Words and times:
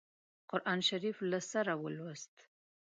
قرآن 0.51 0.79
شریف 0.89 1.17
له 1.31 1.39
سره 1.51 1.73
ولووست. 1.83 2.35